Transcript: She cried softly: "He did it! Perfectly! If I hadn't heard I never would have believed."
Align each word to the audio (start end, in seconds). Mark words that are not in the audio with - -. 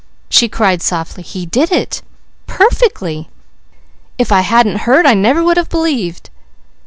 She 0.29 0.49
cried 0.49 0.81
softly: 0.81 1.21
"He 1.21 1.45
did 1.45 1.71
it! 1.71 2.01
Perfectly! 2.47 3.29
If 4.17 4.31
I 4.31 4.41
hadn't 4.41 4.79
heard 4.87 5.05
I 5.05 5.13
never 5.13 5.43
would 5.43 5.57
have 5.57 5.69
believed." 5.69 6.31